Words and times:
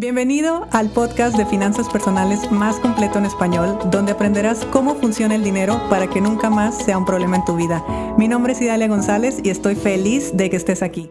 Bienvenido 0.00 0.66
al 0.72 0.88
podcast 0.88 1.36
de 1.36 1.44
finanzas 1.44 1.86
personales 1.90 2.50
más 2.50 2.76
completo 2.76 3.18
en 3.18 3.26
español, 3.26 3.78
donde 3.90 4.12
aprenderás 4.12 4.64
cómo 4.64 4.94
funciona 4.94 5.34
el 5.34 5.44
dinero 5.44 5.78
para 5.90 6.08
que 6.08 6.22
nunca 6.22 6.48
más 6.48 6.82
sea 6.82 6.96
un 6.96 7.04
problema 7.04 7.36
en 7.36 7.44
tu 7.44 7.54
vida. 7.54 7.84
Mi 8.16 8.26
nombre 8.26 8.54
es 8.54 8.62
Idalia 8.62 8.88
González 8.88 9.40
y 9.44 9.50
estoy 9.50 9.74
feliz 9.74 10.34
de 10.34 10.48
que 10.48 10.56
estés 10.56 10.82
aquí. 10.82 11.10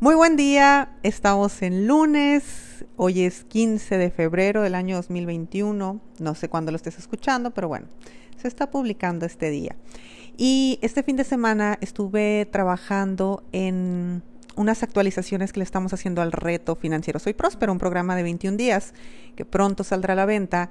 Muy 0.00 0.16
buen 0.16 0.36
día, 0.36 0.98
estamos 1.02 1.62
en 1.62 1.86
lunes, 1.86 2.84
hoy 2.98 3.22
es 3.22 3.44
15 3.44 3.96
de 3.96 4.10
febrero 4.10 4.60
del 4.60 4.74
año 4.74 4.96
2021, 4.96 5.98
no 6.18 6.34
sé 6.34 6.50
cuándo 6.50 6.72
lo 6.72 6.76
estés 6.76 6.98
escuchando, 6.98 7.52
pero 7.52 7.68
bueno, 7.68 7.86
se 8.36 8.48
está 8.48 8.70
publicando 8.70 9.24
este 9.24 9.48
día. 9.48 9.76
Y 10.36 10.78
este 10.82 11.02
fin 11.02 11.16
de 11.16 11.24
semana 11.24 11.78
estuve 11.80 12.46
trabajando 12.52 13.44
en 13.52 14.22
unas 14.58 14.82
actualizaciones 14.82 15.52
que 15.52 15.60
le 15.60 15.64
estamos 15.64 15.92
haciendo 15.92 16.20
al 16.20 16.32
reto 16.32 16.74
financiero 16.74 17.20
Soy 17.20 17.32
Próspero, 17.32 17.72
un 17.72 17.78
programa 17.78 18.16
de 18.16 18.24
21 18.24 18.56
días 18.56 18.92
que 19.36 19.44
pronto 19.44 19.84
saldrá 19.84 20.14
a 20.14 20.16
la 20.16 20.26
venta. 20.26 20.70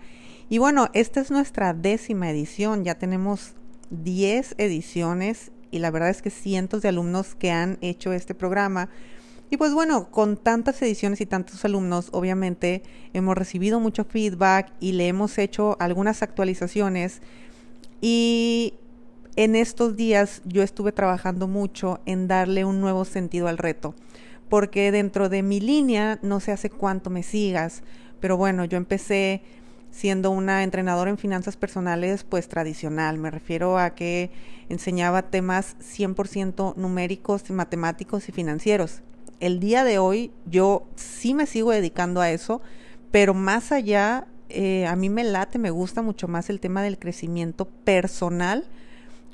Y 0.50 0.58
bueno, 0.58 0.90
esta 0.94 1.22
es 1.22 1.32
nuestra 1.32 1.73
décima 1.73 2.30
edición, 2.30 2.84
ya 2.84 2.96
tenemos 2.96 3.54
10 3.90 4.55
ediciones 4.58 5.52
y 5.72 5.80
la 5.80 5.90
verdad 5.90 6.10
es 6.10 6.22
que 6.22 6.30
cientos 6.30 6.82
de 6.82 6.90
alumnos 6.90 7.34
que 7.36 7.50
han 7.52 7.77
hecho 7.80 8.12
este 8.12 8.36
programa. 8.36 8.90
Y 9.50 9.55
pues 9.55 9.73
bueno, 9.73 10.12
con 10.12 10.35
tantas 10.35 10.82
ediciones 10.82 11.22
y 11.22 11.26
tantos 11.26 11.63
alumnos, 11.63 12.10
obviamente 12.12 12.84
hemos 13.13 13.38
recibido 13.38 13.80
mucho 13.80 14.04
feedback 14.04 14.70
y 14.82 14.91
le 14.91 15.08
hemos 15.08 15.38
hecho 15.38 15.77
algunas 15.80 16.22
actualizaciones. 16.24 17.22
Y 18.02 18.74
en 19.38 19.55
estos 19.55 19.96
días 19.96 20.41
yo 20.46 20.64
estuve 20.64 20.91
trabajando 20.91 21.48
mucho 21.48 22.02
en 22.08 22.27
darle 22.27 22.66
un 22.66 22.82
nuevo 22.82 23.05
sentido 23.05 23.48
al 23.48 23.60
reto, 23.60 23.94
porque 24.50 24.91
dentro 24.91 25.30
de 25.30 25.44
mi 25.44 25.60
línea, 25.60 26.18
no 26.23 26.40
sé 26.40 26.52
hace 26.52 26.72
cuánto 26.72 27.12
me 27.12 27.22
sigas, 27.22 27.84
pero 28.20 28.36
bueno, 28.36 28.66
yo 28.66 28.77
empecé 28.77 29.43
siendo 29.91 30.32
una 30.32 30.63
entrenadora 30.63 31.12
en 31.12 31.20
finanzas 31.20 31.55
personales, 31.55 32.24
pues 32.24 32.49
tradicional. 32.49 33.20
Me 33.20 33.30
refiero 33.30 33.77
a 33.77 33.91
que 33.91 34.32
enseñaba 34.70 35.30
temas 35.30 35.77
100% 35.82 36.76
numéricos, 36.76 37.49
matemáticos 37.52 38.30
y 38.30 38.32
financieros. 38.32 39.02
El 39.40 39.60
día 39.60 39.84
de 39.84 39.99
hoy 39.99 40.32
yo 40.48 40.88
sí 40.96 41.35
me 41.35 41.46
sigo 41.46 41.71
dedicando 41.71 42.21
a 42.21 42.32
eso, 42.32 42.60
pero 43.12 43.35
más 43.35 43.71
allá, 43.71 44.26
eh, 44.49 44.88
a 44.88 44.96
mí 44.96 45.10
me 45.10 45.24
late, 45.24 45.60
me 45.60 45.70
gusta 45.70 46.02
mucho 46.02 46.27
más 46.27 46.49
el 46.49 46.60
tema 46.60 46.82
del 46.82 46.98
crecimiento 46.98 47.65
personal 47.65 48.65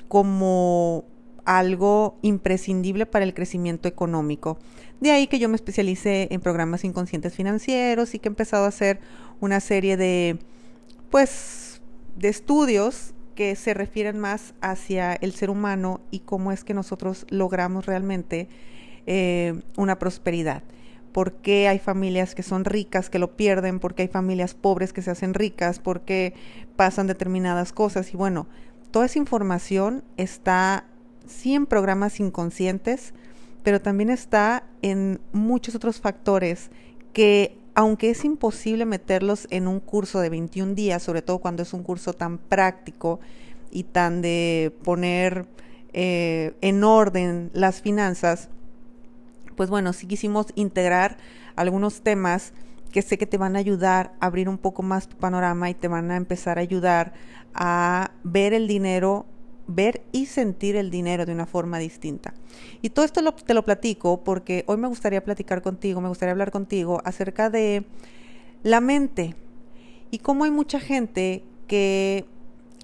como 0.08 1.04
algo 1.44 2.16
imprescindible 2.22 3.06
para 3.06 3.24
el 3.24 3.34
crecimiento 3.34 3.88
económico. 3.88 4.58
De 5.00 5.10
ahí 5.10 5.26
que 5.26 5.38
yo 5.38 5.48
me 5.48 5.56
especialicé 5.56 6.28
en 6.30 6.40
programas 6.40 6.84
inconscientes 6.84 7.34
financieros 7.34 8.14
y 8.14 8.18
que 8.18 8.28
he 8.28 8.30
empezado 8.30 8.64
a 8.64 8.68
hacer 8.68 9.00
una 9.40 9.60
serie 9.60 9.96
de, 9.96 10.38
pues, 11.10 11.82
de 12.16 12.28
estudios 12.28 13.12
que 13.34 13.56
se 13.56 13.74
refieren 13.74 14.18
más 14.18 14.54
hacia 14.60 15.14
el 15.14 15.32
ser 15.32 15.50
humano 15.50 16.00
y 16.10 16.20
cómo 16.20 16.52
es 16.52 16.64
que 16.64 16.72
nosotros 16.72 17.26
logramos 17.28 17.86
realmente 17.86 18.48
eh, 19.06 19.60
una 19.76 19.98
prosperidad. 19.98 20.62
¿Por 21.12 21.34
qué 21.34 21.68
hay 21.68 21.78
familias 21.78 22.34
que 22.34 22.42
son 22.42 22.64
ricas 22.64 23.10
que 23.10 23.18
lo 23.18 23.36
pierden? 23.36 23.78
¿Por 23.78 23.94
qué 23.94 24.02
hay 24.02 24.08
familias 24.08 24.54
pobres 24.54 24.92
que 24.92 25.02
se 25.02 25.10
hacen 25.10 25.34
ricas? 25.34 25.78
¿Por 25.78 26.00
qué 26.00 26.34
pasan 26.76 27.06
determinadas 27.06 27.72
cosas? 27.72 28.12
Y 28.12 28.16
bueno, 28.16 28.46
toda 28.94 29.06
esa 29.06 29.18
información 29.18 30.04
está 30.16 30.84
sí 31.26 31.52
en 31.52 31.66
programas 31.66 32.20
inconscientes, 32.20 33.12
pero 33.64 33.82
también 33.82 34.08
está 34.08 34.62
en 34.82 35.20
muchos 35.32 35.74
otros 35.74 36.00
factores 36.00 36.70
que 37.12 37.58
aunque 37.74 38.10
es 38.10 38.24
imposible 38.24 38.86
meterlos 38.86 39.48
en 39.50 39.66
un 39.66 39.80
curso 39.80 40.20
de 40.20 40.28
21 40.28 40.74
días, 40.74 41.02
sobre 41.02 41.22
todo 41.22 41.40
cuando 41.40 41.64
es 41.64 41.72
un 41.72 41.82
curso 41.82 42.12
tan 42.12 42.38
práctico 42.38 43.18
y 43.72 43.82
tan 43.82 44.22
de 44.22 44.72
poner 44.84 45.46
eh, 45.92 46.54
en 46.60 46.84
orden 46.84 47.50
las 47.52 47.80
finanzas, 47.82 48.48
pues 49.56 49.70
bueno, 49.70 49.92
sí 49.92 50.06
quisimos 50.06 50.46
integrar 50.54 51.16
algunos 51.56 52.02
temas 52.02 52.52
que 52.94 53.02
sé 53.02 53.18
que 53.18 53.26
te 53.26 53.38
van 53.38 53.56
a 53.56 53.58
ayudar 53.58 54.14
a 54.20 54.26
abrir 54.26 54.48
un 54.48 54.56
poco 54.56 54.84
más 54.84 55.08
tu 55.08 55.16
panorama 55.16 55.68
y 55.68 55.74
te 55.74 55.88
van 55.88 56.12
a 56.12 56.16
empezar 56.16 56.58
a 56.58 56.60
ayudar 56.60 57.12
a 57.52 58.12
ver 58.22 58.52
el 58.52 58.68
dinero, 58.68 59.26
ver 59.66 60.04
y 60.12 60.26
sentir 60.26 60.76
el 60.76 60.92
dinero 60.92 61.26
de 61.26 61.32
una 61.32 61.44
forma 61.44 61.80
distinta. 61.80 62.34
Y 62.82 62.90
todo 62.90 63.04
esto 63.04 63.20
te 63.32 63.52
lo 63.52 63.64
platico 63.64 64.22
porque 64.22 64.62
hoy 64.68 64.76
me 64.76 64.86
gustaría 64.86 65.24
platicar 65.24 65.60
contigo, 65.60 66.00
me 66.00 66.06
gustaría 66.06 66.30
hablar 66.30 66.52
contigo 66.52 67.02
acerca 67.04 67.50
de 67.50 67.84
la 68.62 68.80
mente 68.80 69.34
y 70.12 70.18
cómo 70.18 70.44
hay 70.44 70.52
mucha 70.52 70.78
gente 70.78 71.42
que 71.66 72.26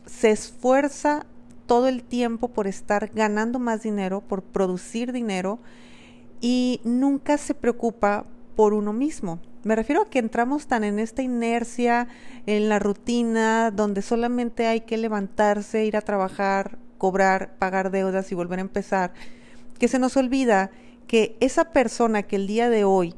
se 0.06 0.32
esfuerza 0.32 1.24
todo 1.66 1.86
el 1.86 2.02
tiempo 2.02 2.48
por 2.48 2.66
estar 2.66 3.12
ganando 3.14 3.60
más 3.60 3.84
dinero, 3.84 4.22
por 4.22 4.42
producir 4.42 5.12
dinero 5.12 5.60
y 6.40 6.80
nunca 6.82 7.38
se 7.38 7.54
preocupa 7.54 8.26
por 8.56 8.74
uno 8.74 8.92
mismo. 8.92 9.38
Me 9.62 9.76
refiero 9.76 10.02
a 10.02 10.10
que 10.10 10.18
entramos 10.18 10.66
tan 10.66 10.84
en 10.84 10.98
esta 10.98 11.22
inercia, 11.22 12.08
en 12.46 12.68
la 12.70 12.78
rutina, 12.78 13.70
donde 13.70 14.00
solamente 14.00 14.66
hay 14.66 14.80
que 14.80 14.96
levantarse, 14.96 15.84
ir 15.84 15.98
a 15.98 16.00
trabajar, 16.00 16.78
cobrar, 16.96 17.56
pagar 17.58 17.90
deudas 17.90 18.32
y 18.32 18.34
volver 18.34 18.58
a 18.58 18.62
empezar, 18.62 19.12
que 19.78 19.88
se 19.88 19.98
nos 19.98 20.16
olvida 20.16 20.70
que 21.06 21.36
esa 21.40 21.72
persona 21.72 22.22
que 22.22 22.36
el 22.36 22.46
día 22.46 22.70
de 22.70 22.84
hoy 22.84 23.14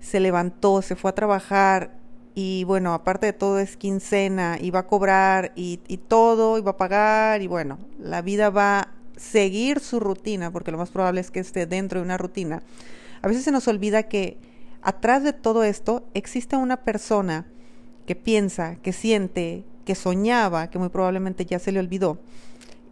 se 0.00 0.20
levantó, 0.20 0.82
se 0.82 0.96
fue 0.96 1.10
a 1.10 1.14
trabajar 1.14 1.92
y 2.34 2.64
bueno, 2.64 2.94
aparte 2.94 3.26
de 3.26 3.32
todo 3.32 3.58
es 3.58 3.76
quincena 3.76 4.58
y 4.60 4.70
va 4.70 4.80
a 4.80 4.86
cobrar 4.86 5.52
y, 5.56 5.78
todo 6.08 6.58
y 6.58 6.60
va 6.60 6.72
a 6.72 6.76
pagar 6.76 7.42
y 7.42 7.46
bueno, 7.46 7.78
la 7.98 8.22
vida 8.22 8.50
va 8.50 8.78
a 8.80 8.88
seguir 9.16 9.80
su 9.80 10.00
rutina, 10.00 10.50
porque 10.50 10.70
lo 10.70 10.78
más 10.78 10.90
probable 10.90 11.20
es 11.20 11.30
que 11.30 11.40
esté 11.40 11.66
dentro 11.66 11.98
de 11.98 12.04
una 12.04 12.18
rutina. 12.18 12.62
A 13.22 13.28
veces 13.28 13.42
se 13.44 13.50
nos 13.50 13.66
olvida 13.68 14.04
que 14.04 14.36
atrás 14.82 15.22
de 15.22 15.32
todo 15.32 15.64
esto 15.64 16.04
existe 16.14 16.56
una 16.56 16.78
persona 16.78 17.46
que 18.06 18.16
piensa, 18.16 18.76
que 18.76 18.92
siente, 18.92 19.64
que 19.84 19.94
soñaba, 19.94 20.70
que 20.70 20.78
muy 20.78 20.88
probablemente 20.88 21.44
ya 21.44 21.58
se 21.58 21.72
le 21.72 21.80
olvidó, 21.80 22.18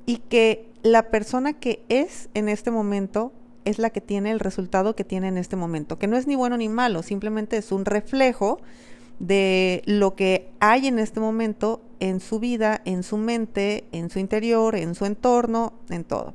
y 0.05 0.19
que 0.19 0.69
la 0.83 1.11
persona 1.11 1.53
que 1.55 1.83
es 1.89 2.29
en 2.35 2.49
este 2.49 2.71
momento 2.71 3.33
es 3.65 3.79
la 3.79 3.91
que 3.91 4.01
tiene 4.01 4.31
el 4.31 4.41
resultado 4.41 4.95
que 4.95 5.05
tiene 5.05 5.29
en 5.29 5.37
este 5.37 5.57
momento, 5.57 5.99
que 5.99 6.07
no 6.07 6.17
es 6.17 6.27
ni 6.27 6.37
bueno 6.37 6.57
ni 6.57 6.69
malo, 6.69 7.03
simplemente 7.03 7.57
es 7.57 7.73
un 7.73 7.85
reflejo 7.85 8.61
de 9.19 9.83
lo 9.87 10.15
que 10.15 10.51
hay 10.61 10.87
en 10.87 10.99
este 10.99 11.21
momento 11.21 11.83
en 12.01 12.21
su 12.21 12.39
vida, 12.39 12.81
en 12.85 13.03
su 13.03 13.17
mente, 13.17 13.85
en 13.93 14.11
su 14.11 14.19
interior, 14.19 14.77
en 14.77 14.95
su 14.95 15.07
entorno, 15.07 15.73
en 15.89 16.05
todo. 16.05 16.35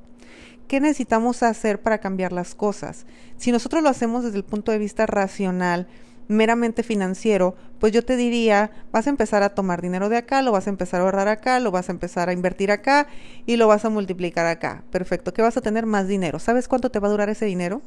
¿Qué 0.72 0.80
necesitamos 0.80 1.44
hacer 1.44 1.82
para 1.82 1.98
cambiar 1.98 2.32
las 2.32 2.56
cosas? 2.56 3.06
Si 3.36 3.52
nosotros 3.52 3.84
lo 3.84 3.90
hacemos 3.90 4.24
desde 4.24 4.38
el 4.38 4.46
punto 4.46 4.72
de 4.72 4.78
vista 4.78 5.06
racional, 5.06 5.86
meramente 6.30 6.82
financiero, 6.82 7.58
pues 7.78 7.92
yo 7.92 8.06
te 8.06 8.16
diría, 8.16 8.72
vas 8.90 9.06
a 9.06 9.10
empezar 9.10 9.44
a 9.44 9.50
tomar 9.50 9.82
dinero 9.82 10.08
de 10.08 10.16
acá, 10.16 10.42
lo 10.42 10.54
vas 10.54 10.68
a 10.68 10.70
empezar 10.70 11.02
a 11.02 11.04
ahorrar 11.04 11.28
acá, 11.28 11.60
lo 11.60 11.72
vas 11.72 11.90
a 11.90 11.92
empezar 11.92 12.30
a 12.30 12.32
invertir 12.32 12.72
acá 12.72 13.08
y 13.46 13.58
lo 13.58 13.68
vas 13.68 13.84
a 13.84 13.90
multiplicar 13.90 14.46
acá. 14.46 14.86
Perfecto, 14.92 15.34
¿qué 15.34 15.42
vas 15.42 15.58
a 15.58 15.62
tener 15.62 15.86
más 15.86 16.08
dinero? 16.08 16.40
¿Sabes 16.40 16.70
cuánto 16.70 16.90
te 16.90 17.00
va 17.00 17.10
a 17.10 17.12
durar 17.12 17.28
ese 17.28 17.46
dinero? 17.46 17.82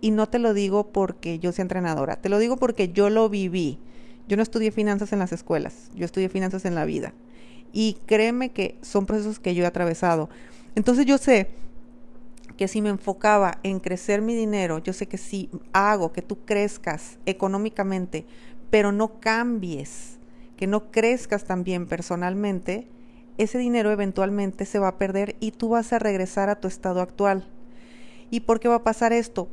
Y 0.00 0.12
no 0.12 0.28
te 0.28 0.38
lo 0.38 0.54
digo 0.54 0.92
porque 0.92 1.40
yo 1.40 1.50
sea 1.50 1.64
entrenadora, 1.64 2.14
te 2.14 2.28
lo 2.28 2.38
digo 2.38 2.56
porque 2.56 2.92
yo 2.92 3.10
lo 3.10 3.28
viví. 3.28 3.80
Yo 4.28 4.36
no 4.36 4.44
estudié 4.44 4.70
finanzas 4.70 5.12
en 5.12 5.18
las 5.18 5.32
escuelas, 5.32 5.90
yo 5.92 6.04
estudié 6.04 6.28
finanzas 6.28 6.66
en 6.66 6.76
la 6.76 6.84
vida. 6.84 7.14
Y 7.72 7.98
créeme 8.06 8.50
que 8.50 8.78
son 8.80 9.06
procesos 9.06 9.40
que 9.40 9.56
yo 9.56 9.64
he 9.64 9.66
atravesado. 9.66 10.30
Entonces 10.76 11.04
yo 11.04 11.18
sé 11.18 11.48
que 12.56 12.68
si 12.68 12.82
me 12.82 12.88
enfocaba 12.88 13.58
en 13.62 13.80
crecer 13.80 14.22
mi 14.22 14.34
dinero, 14.34 14.78
yo 14.78 14.92
sé 14.92 15.06
que 15.06 15.18
si 15.18 15.50
hago 15.72 16.12
que 16.12 16.22
tú 16.22 16.44
crezcas 16.44 17.18
económicamente, 17.26 18.26
pero 18.70 18.92
no 18.92 19.20
cambies, 19.20 20.18
que 20.56 20.66
no 20.66 20.90
crezcas 20.90 21.44
también 21.44 21.86
personalmente, 21.86 22.88
ese 23.38 23.58
dinero 23.58 23.90
eventualmente 23.90 24.64
se 24.64 24.78
va 24.78 24.88
a 24.88 24.98
perder 24.98 25.36
y 25.40 25.50
tú 25.50 25.70
vas 25.70 25.92
a 25.92 25.98
regresar 25.98 26.48
a 26.48 26.60
tu 26.60 26.68
estado 26.68 27.00
actual. 27.00 27.46
¿Y 28.30 28.40
por 28.40 28.60
qué 28.60 28.68
va 28.68 28.76
a 28.76 28.84
pasar 28.84 29.12
esto? 29.12 29.48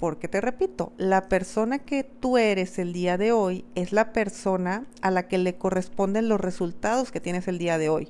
Porque 0.00 0.28
te 0.28 0.40
repito, 0.40 0.92
la 0.96 1.28
persona 1.28 1.78
que 1.78 2.04
tú 2.04 2.38
eres 2.38 2.78
el 2.78 2.92
día 2.92 3.18
de 3.18 3.32
hoy 3.32 3.64
es 3.74 3.92
la 3.92 4.12
persona 4.12 4.86
a 5.02 5.10
la 5.10 5.28
que 5.28 5.38
le 5.38 5.54
corresponden 5.54 6.28
los 6.28 6.40
resultados 6.40 7.12
que 7.12 7.20
tienes 7.20 7.46
el 7.48 7.58
día 7.58 7.78
de 7.78 7.90
hoy. 7.90 8.08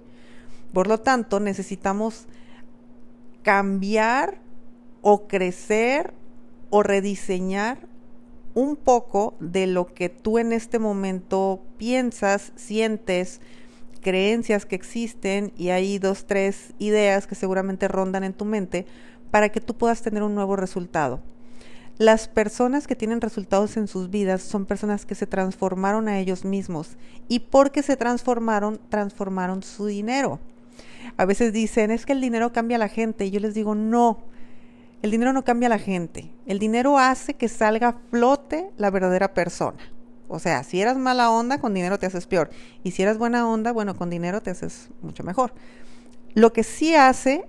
Por 0.72 0.86
lo 0.86 0.98
tanto, 0.98 1.40
necesitamos 1.40 2.26
cambiar 3.42 4.40
o 5.02 5.26
crecer 5.26 6.14
o 6.70 6.82
rediseñar 6.82 7.88
un 8.54 8.76
poco 8.76 9.34
de 9.40 9.66
lo 9.66 9.86
que 9.94 10.08
tú 10.08 10.38
en 10.38 10.52
este 10.52 10.78
momento 10.78 11.62
piensas, 11.76 12.52
sientes, 12.56 13.40
creencias 14.00 14.66
que 14.66 14.76
existen 14.76 15.52
y 15.56 15.68
hay 15.68 15.98
dos, 15.98 16.26
tres 16.26 16.72
ideas 16.78 17.26
que 17.26 17.34
seguramente 17.34 17.88
rondan 17.88 18.24
en 18.24 18.32
tu 18.32 18.44
mente 18.44 18.86
para 19.30 19.50
que 19.50 19.60
tú 19.60 19.74
puedas 19.74 20.02
tener 20.02 20.22
un 20.22 20.34
nuevo 20.34 20.56
resultado. 20.56 21.20
Las 21.98 22.28
personas 22.28 22.86
que 22.86 22.96
tienen 22.96 23.20
resultados 23.20 23.76
en 23.76 23.86
sus 23.86 24.08
vidas 24.08 24.42
son 24.42 24.64
personas 24.64 25.04
que 25.04 25.14
se 25.14 25.26
transformaron 25.26 26.08
a 26.08 26.18
ellos 26.18 26.44
mismos 26.46 26.96
y 27.28 27.40
porque 27.40 27.82
se 27.82 27.96
transformaron, 27.96 28.80
transformaron 28.88 29.62
su 29.62 29.84
dinero. 29.86 30.40
A 31.16 31.24
veces 31.24 31.52
dicen, 31.52 31.90
es 31.90 32.06
que 32.06 32.12
el 32.12 32.20
dinero 32.20 32.52
cambia 32.52 32.76
a 32.76 32.78
la 32.78 32.88
gente 32.88 33.26
y 33.26 33.30
yo 33.30 33.40
les 33.40 33.54
digo, 33.54 33.74
no, 33.74 34.18
el 35.02 35.10
dinero 35.10 35.32
no 35.32 35.44
cambia 35.44 35.66
a 35.66 35.70
la 35.70 35.78
gente. 35.78 36.30
El 36.46 36.58
dinero 36.58 36.98
hace 36.98 37.34
que 37.34 37.48
salga 37.48 37.88
a 37.88 37.96
flote 38.10 38.70
la 38.76 38.90
verdadera 38.90 39.34
persona. 39.34 39.78
O 40.28 40.38
sea, 40.38 40.62
si 40.62 40.80
eras 40.80 40.96
mala 40.96 41.30
onda, 41.30 41.58
con 41.58 41.74
dinero 41.74 41.98
te 41.98 42.06
haces 42.06 42.26
peor. 42.26 42.50
Y 42.84 42.92
si 42.92 43.02
eras 43.02 43.18
buena 43.18 43.48
onda, 43.48 43.72
bueno, 43.72 43.96
con 43.96 44.10
dinero 44.10 44.40
te 44.40 44.50
haces 44.50 44.90
mucho 45.02 45.24
mejor. 45.24 45.52
Lo 46.34 46.52
que 46.52 46.62
sí 46.62 46.94
hace 46.94 47.46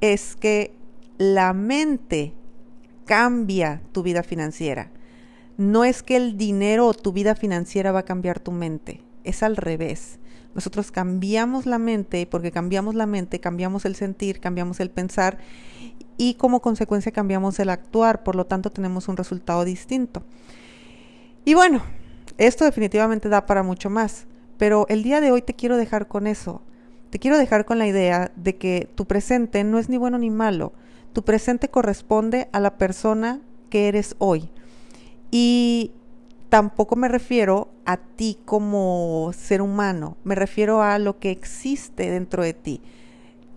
es 0.00 0.34
que 0.36 0.74
la 1.18 1.52
mente 1.52 2.32
cambia 3.04 3.82
tu 3.92 4.02
vida 4.02 4.22
financiera. 4.22 4.90
No 5.56 5.84
es 5.84 6.02
que 6.02 6.16
el 6.16 6.36
dinero 6.36 6.86
o 6.86 6.94
tu 6.94 7.12
vida 7.12 7.34
financiera 7.34 7.92
va 7.92 8.00
a 8.00 8.04
cambiar 8.04 8.40
tu 8.40 8.52
mente, 8.52 9.02
es 9.22 9.42
al 9.42 9.56
revés. 9.56 10.18
Nosotros 10.54 10.90
cambiamos 10.90 11.66
la 11.66 11.78
mente 11.78 12.20
y 12.20 12.26
porque 12.26 12.52
cambiamos 12.52 12.94
la 12.94 13.06
mente, 13.06 13.40
cambiamos 13.40 13.84
el 13.84 13.96
sentir, 13.96 14.40
cambiamos 14.40 14.80
el 14.80 14.90
pensar 14.90 15.38
y 16.16 16.34
como 16.34 16.60
consecuencia 16.60 17.12
cambiamos 17.12 17.58
el 17.58 17.70
actuar, 17.70 18.22
por 18.22 18.36
lo 18.36 18.46
tanto 18.46 18.70
tenemos 18.70 19.08
un 19.08 19.16
resultado 19.16 19.64
distinto. 19.64 20.22
Y 21.44 21.54
bueno, 21.54 21.82
esto 22.38 22.64
definitivamente 22.64 23.28
da 23.28 23.46
para 23.46 23.62
mucho 23.62 23.90
más, 23.90 24.26
pero 24.56 24.86
el 24.88 25.02
día 25.02 25.20
de 25.20 25.32
hoy 25.32 25.42
te 25.42 25.54
quiero 25.54 25.76
dejar 25.76 26.08
con 26.08 26.26
eso. 26.26 26.62
Te 27.10 27.18
quiero 27.18 27.38
dejar 27.38 27.64
con 27.64 27.78
la 27.78 27.86
idea 27.86 28.32
de 28.34 28.56
que 28.56 28.88
tu 28.94 29.06
presente 29.06 29.62
no 29.62 29.78
es 29.78 29.88
ni 29.88 29.98
bueno 29.98 30.18
ni 30.18 30.30
malo, 30.30 30.72
tu 31.12 31.24
presente 31.24 31.68
corresponde 31.68 32.48
a 32.52 32.58
la 32.58 32.76
persona 32.76 33.40
que 33.70 33.88
eres 33.88 34.16
hoy. 34.18 34.50
Y 35.30 35.92
tampoco 36.54 36.94
me 36.94 37.08
refiero 37.08 37.72
a 37.84 37.96
ti 37.96 38.38
como 38.44 39.32
ser 39.36 39.60
humano, 39.60 40.16
me 40.22 40.36
refiero 40.36 40.82
a 40.82 41.00
lo 41.00 41.18
que 41.18 41.32
existe 41.32 42.08
dentro 42.12 42.44
de 42.44 42.54
ti, 42.54 42.80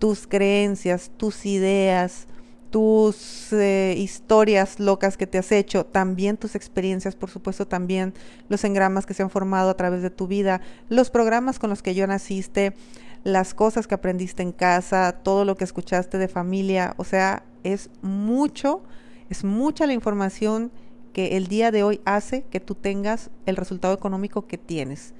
tus 0.00 0.26
creencias, 0.26 1.12
tus 1.16 1.46
ideas, 1.46 2.26
tus 2.70 3.52
eh, 3.52 3.94
historias 3.96 4.80
locas 4.80 5.16
que 5.16 5.28
te 5.28 5.38
has 5.38 5.52
hecho, 5.52 5.86
también 5.86 6.36
tus 6.36 6.56
experiencias, 6.56 7.14
por 7.14 7.30
supuesto, 7.30 7.68
también 7.68 8.14
los 8.48 8.64
engramas 8.64 9.06
que 9.06 9.14
se 9.14 9.22
han 9.22 9.30
formado 9.30 9.70
a 9.70 9.76
través 9.76 10.02
de 10.02 10.10
tu 10.10 10.26
vida, 10.26 10.60
los 10.88 11.08
programas 11.10 11.60
con 11.60 11.70
los 11.70 11.82
que 11.82 11.94
yo 11.94 12.04
naciste, 12.08 12.74
las 13.22 13.54
cosas 13.54 13.86
que 13.86 13.94
aprendiste 13.94 14.42
en 14.42 14.50
casa, 14.50 15.12
todo 15.22 15.44
lo 15.44 15.56
que 15.56 15.62
escuchaste 15.62 16.18
de 16.18 16.26
familia, 16.26 16.94
o 16.96 17.04
sea, 17.04 17.44
es 17.62 17.90
mucho, 18.02 18.82
es 19.30 19.44
mucha 19.44 19.86
la 19.86 19.92
información 19.92 20.72
que 21.12 21.36
el 21.36 21.46
día 21.46 21.70
de 21.70 21.82
hoy 21.82 22.00
hace 22.04 22.42
que 22.50 22.60
tú 22.60 22.74
tengas 22.74 23.30
el 23.46 23.56
resultado 23.56 23.94
económico 23.94 24.46
que 24.46 24.58
tienes. 24.58 25.14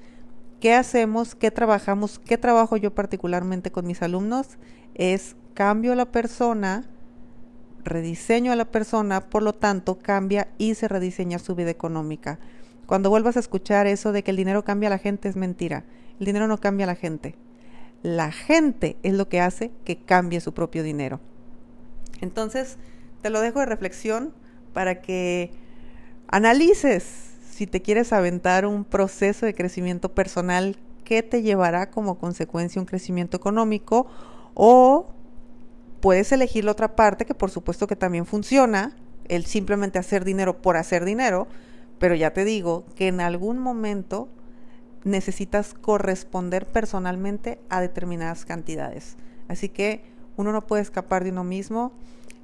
¿Qué 0.59 0.73
hacemos? 0.73 1.35
¿Qué 1.35 1.51
trabajamos? 1.51 2.19
¿Qué 2.19 2.37
trabajo 2.37 2.77
yo 2.77 2.93
particularmente 2.93 3.71
con 3.71 3.87
mis 3.87 4.01
alumnos? 4.01 4.57
Es 4.93 5.35
cambio 5.53 5.93
a 5.93 5.95
la 5.95 6.11
persona, 6.11 6.83
rediseño 7.83 8.51
a 8.51 8.55
la 8.55 8.65
persona, 8.65 9.29
por 9.29 9.43
lo 9.43 9.53
tanto 9.53 9.99
cambia 9.99 10.49
y 10.57 10.75
se 10.75 10.87
rediseña 10.87 11.39
su 11.39 11.55
vida 11.55 11.69
económica. 11.69 12.39
Cuando 12.85 13.09
vuelvas 13.09 13.37
a 13.37 13.39
escuchar 13.39 13.87
eso 13.87 14.11
de 14.11 14.23
que 14.23 14.31
el 14.31 14.37
dinero 14.37 14.63
cambia 14.63 14.87
a 14.87 14.89
la 14.89 14.97
gente 14.97 15.29
es 15.29 15.35
mentira. 15.35 15.85
El 16.19 16.25
dinero 16.25 16.47
no 16.47 16.57
cambia 16.59 16.85
a 16.85 16.87
la 16.87 16.95
gente. 16.95 17.35
La 18.01 18.31
gente 18.31 18.97
es 19.03 19.13
lo 19.13 19.29
que 19.29 19.41
hace 19.41 19.71
que 19.85 19.97
cambie 19.97 20.41
su 20.41 20.53
propio 20.53 20.83
dinero. 20.83 21.19
Entonces, 22.21 22.77
te 23.21 23.29
lo 23.29 23.41
dejo 23.41 23.59
de 23.59 23.65
reflexión 23.65 24.33
para 24.73 25.01
que 25.01 25.51
analices 26.29 27.03
si 27.51 27.67
te 27.67 27.81
quieres 27.81 28.13
aventar 28.13 28.65
un 28.65 28.85
proceso 28.85 29.45
de 29.45 29.53
crecimiento 29.53 30.13
personal 30.13 30.77
que 31.03 31.23
te 31.23 31.41
llevará 31.41 31.89
como 31.89 32.17
consecuencia 32.17 32.79
un 32.79 32.85
crecimiento 32.85 33.35
económico 33.35 34.07
o 34.53 35.07
puedes 35.99 36.31
elegir 36.31 36.63
la 36.63 36.71
otra 36.71 36.95
parte 36.95 37.25
que 37.25 37.33
por 37.33 37.51
supuesto 37.51 37.87
que 37.87 37.95
también 37.95 38.25
funciona, 38.25 38.95
el 39.27 39.45
simplemente 39.45 39.99
hacer 39.99 40.23
dinero 40.23 40.61
por 40.61 40.77
hacer 40.77 41.05
dinero, 41.05 41.47
pero 41.99 42.15
ya 42.15 42.31
te 42.31 42.45
digo 42.45 42.85
que 42.95 43.07
en 43.07 43.21
algún 43.21 43.59
momento 43.59 44.29
necesitas 45.03 45.73
corresponder 45.73 46.65
personalmente 46.65 47.59
a 47.69 47.81
determinadas 47.81 48.45
cantidades. 48.45 49.17
Así 49.47 49.69
que 49.69 50.03
uno 50.37 50.51
no 50.51 50.65
puede 50.65 50.81
escapar 50.81 51.23
de 51.23 51.31
uno 51.31 51.43
mismo. 51.43 51.91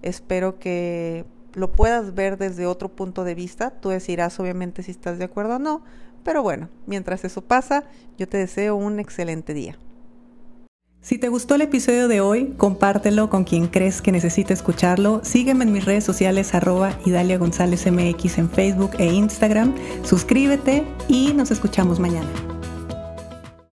Espero 0.01 0.59
que 0.59 1.25
lo 1.55 1.71
puedas 1.71 2.13
ver 2.13 2.37
desde 2.37 2.65
otro 2.65 2.89
punto 2.89 3.23
de 3.23 3.35
vista. 3.35 3.71
Tú 3.71 3.89
decidirás 3.89 4.39
obviamente 4.39 4.83
si 4.83 4.91
estás 4.91 5.17
de 5.17 5.25
acuerdo 5.25 5.55
o 5.55 5.59
no. 5.59 5.83
Pero 6.23 6.41
bueno, 6.41 6.69
mientras 6.85 7.23
eso 7.23 7.41
pasa, 7.41 7.83
yo 8.17 8.27
te 8.27 8.37
deseo 8.37 8.75
un 8.75 8.99
excelente 8.99 9.53
día. 9.53 9.77
Si 11.01 11.19
te 11.19 11.29
gustó 11.29 11.53
el 11.53 11.61
episodio 11.61 12.07
de 12.07 12.19
hoy, 12.19 12.55
compártelo 12.57 13.29
con 13.29 13.43
quien 13.43 13.67
crees 13.67 14.01
que 14.01 14.11
necesite 14.11 14.53
escucharlo. 14.53 15.21
Sígueme 15.23 15.63
en 15.63 15.71
mis 15.71 15.85
redes 15.85 16.03
sociales 16.03 16.55
arroba 16.55 16.97
Idalia 17.05 17.37
González 17.37 17.85
MX 17.85 18.39
en 18.39 18.49
Facebook 18.49 18.91
e 18.97 19.05
Instagram. 19.13 19.75
Suscríbete 20.03 20.83
y 21.07 21.33
nos 21.33 21.51
escuchamos 21.51 21.99
mañana. 21.99 22.54